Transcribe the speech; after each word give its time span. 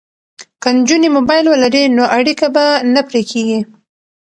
که 0.61 0.69
نجونې 0.77 1.09
موبایل 1.17 1.45
ولري 1.49 1.83
نو 1.97 2.03
اړیکه 2.17 2.47
به 2.55 2.65
نه 2.93 3.01
پرې 3.07 3.21
کیږي. 3.31 3.59